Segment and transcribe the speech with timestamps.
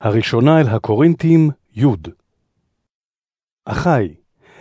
[0.00, 1.86] הראשונה אל הקורינתים, י'
[3.64, 4.14] אחי,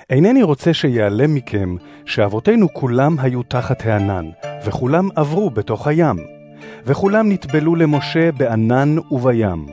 [0.10, 4.30] אינני רוצה שיעלם מכם שאבותינו כולם היו תחת הענן,
[4.66, 6.16] וכולם עברו בתוך הים,
[6.86, 9.66] וכולם נטבלו למשה בענן ובים.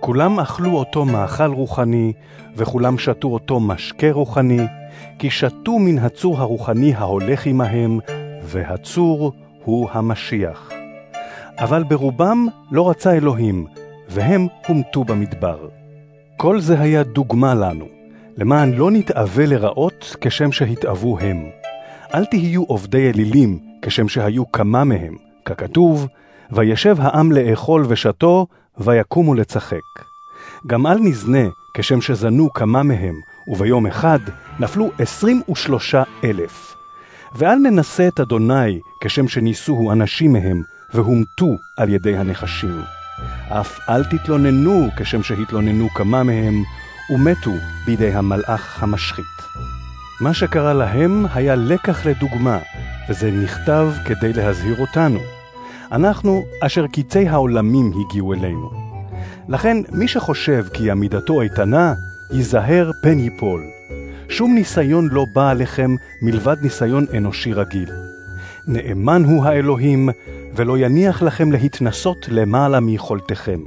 [0.00, 2.12] כולם אכלו אותו מאכל רוחני,
[2.56, 4.66] וכולם שתו אותו משקה רוחני,
[5.18, 7.98] כי שתו מן הצור הרוחני ההולך עמהם,
[8.42, 9.32] והצור
[9.64, 10.70] הוא המשיח.
[11.58, 13.66] אבל ברובם לא רצה אלוהים,
[14.10, 15.68] והם הומתו במדבר.
[16.36, 17.88] כל זה היה דוגמה לנו,
[18.36, 21.44] למען לא נתאווה לרעות כשם שהתאוו הם.
[22.14, 26.06] אל תהיו עובדי אלילים כשם שהיו כמה מהם, ככתוב,
[26.52, 28.46] וישב העם לאכול ושתו,
[28.78, 30.04] ויקומו לצחק.
[30.66, 33.14] גם אל נזנה כשם שזנו כמה מהם,
[33.48, 34.18] וביום אחד
[34.60, 36.74] נפלו עשרים ושלושה אלף.
[37.34, 40.62] ואל ננסה את אדוני כשם שניסוהו אנשים מהם,
[40.94, 42.99] והומתו על ידי הנחשים.
[43.48, 46.62] אף אל תתלוננו כשם שהתלוננו כמה מהם,
[47.10, 47.50] ומתו
[47.86, 49.24] בידי המלאך המשחית.
[50.20, 52.58] מה שקרה להם היה לקח לדוגמה,
[53.08, 55.18] וזה נכתב כדי להזהיר אותנו.
[55.92, 58.70] אנחנו אשר קיצי העולמים הגיעו אלינו.
[59.48, 61.94] לכן מי שחושב כי עמידתו איתנה,
[62.32, 63.62] ייזהר פן ייפול.
[64.28, 65.90] שום ניסיון לא בא עליכם
[66.22, 67.90] מלבד ניסיון אנושי רגיל.
[68.70, 70.08] נאמן הוא האלוהים,
[70.54, 73.60] ולא יניח לכם להתנסות למעלה מיכולתכם.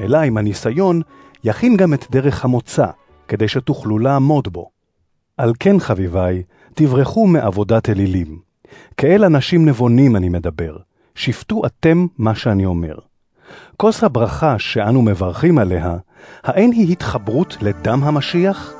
[0.00, 1.00] אלא עם הניסיון
[1.44, 2.86] יכין גם את דרך המוצא,
[3.28, 4.70] כדי שתוכלו לעמוד בו.
[5.36, 6.42] על כן, חביביי,
[6.74, 8.38] תברחו מעבודת אלילים.
[8.96, 10.76] כאל אנשים נבונים אני מדבר,
[11.14, 12.94] שפטו אתם מה שאני אומר.
[13.76, 15.96] כוס הברכה שאנו מברכים עליה,
[16.44, 18.74] האין היא התחברות לדם המשיח?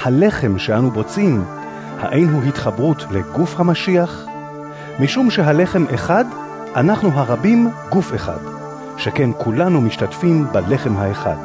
[0.00, 1.44] הלחם שאנו בוצעים,
[1.98, 4.31] האין הוא התחברות לגוף המשיח?
[5.00, 6.24] משום שהלחם אחד,
[6.76, 8.38] אנחנו הרבים גוף אחד,
[8.96, 11.36] שכן כולנו משתתפים בלחם האחד.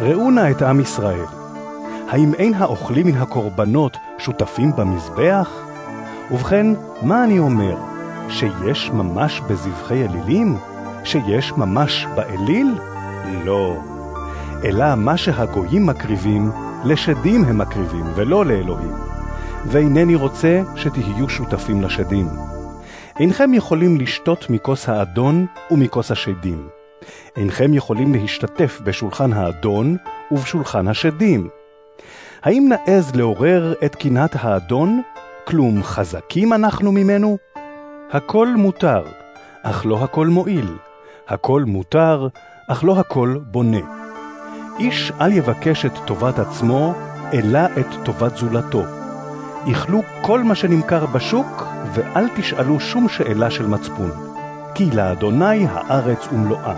[0.00, 1.24] ראו נא את עם ישראל.
[2.08, 5.50] האם אין האוכלים מן הקורבנות שותפים במזבח?
[6.30, 6.66] ובכן,
[7.02, 7.76] מה אני אומר?
[8.28, 10.56] שיש ממש בזבחי אלילים?
[11.04, 12.74] שיש ממש באליל?
[13.44, 13.76] לא.
[14.64, 16.50] אלא מה שהגויים מקריבים,
[16.84, 19.09] לשדים הם מקריבים, ולא לאלוהים.
[19.66, 22.26] ואינני רוצה שתהיו שותפים לשדים.
[23.20, 26.68] אינכם יכולים לשתות מכוס האדון ומכוס השדים.
[27.36, 29.96] אינכם יכולים להשתתף בשולחן האדון
[30.30, 31.48] ובשולחן השדים.
[32.42, 35.02] האם נעז לעורר את קנאת האדון?
[35.44, 37.38] כלום חזקים אנחנו ממנו?
[38.10, 39.02] הכל מותר,
[39.62, 40.76] אך לא הכל מועיל.
[41.28, 42.28] הכל מותר,
[42.68, 43.80] אך לא הכל בונה.
[44.78, 46.94] איש אל יבקש את טובת עצמו,
[47.32, 48.99] אלא את טובת זולתו.
[49.66, 54.10] איכלו כל מה שנמכר בשוק, ואל תשאלו שום שאלה של מצפון,
[54.74, 56.74] כי לאדוני הארץ ומלואה.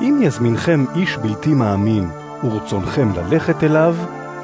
[0.00, 2.08] אם יזמינכם איש בלתי מאמין,
[2.44, 3.96] ורצונכם ללכת אליו,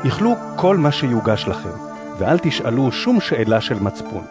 [0.05, 1.77] איכלו כל מה שיוגש לכם,
[2.19, 4.25] ואל תשאלו שום שאלה של מצפון.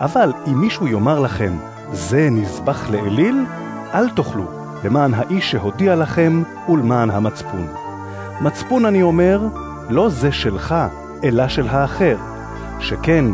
[0.00, 1.52] אבל אם מישהו יאמר לכם,
[1.92, 3.44] זה נזבח לאליל,
[3.94, 4.44] אל תאכלו,
[4.84, 7.66] למען האיש שהודיע לכם ולמען המצפון.
[8.40, 9.40] מצפון, אני אומר,
[9.90, 10.74] לא זה שלך,
[11.24, 12.16] אלא של האחר.
[12.80, 13.24] שכן,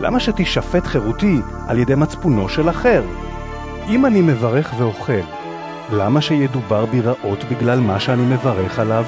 [0.00, 3.02] למה שתישפט חירותי על ידי מצפונו של אחר?
[3.88, 5.12] אם אני מברך ואוכל,
[5.92, 9.04] למה שידובר בי רעות בגלל מה שאני מברך עליו?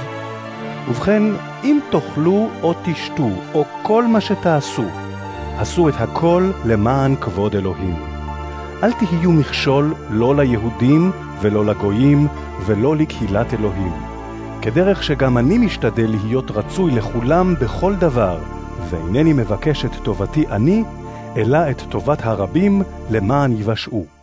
[0.89, 1.23] ובכן,
[1.65, 4.85] אם תאכלו או תשתו, או כל מה שתעשו,
[5.59, 7.97] עשו את הכל למען כבוד אלוהים.
[8.83, 11.11] אל תהיו מכשול לא ליהודים
[11.41, 12.29] ולא לגויים
[12.67, 13.93] ולא לקהילת אלוהים.
[14.63, 18.39] כדרך שגם אני משתדל להיות רצוי לכולם בכל דבר,
[18.91, 20.85] ואינני מבקש את טובתי אני,
[21.37, 24.18] אלא את טובת הרבים למען יבשעו.